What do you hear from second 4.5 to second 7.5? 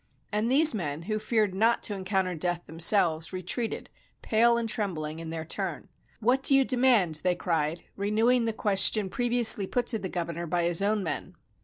and trembling, in their turn. "What do you demand?" they